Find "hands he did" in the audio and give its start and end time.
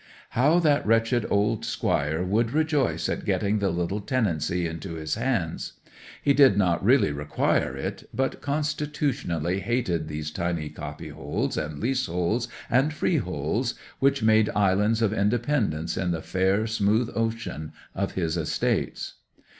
5.13-6.57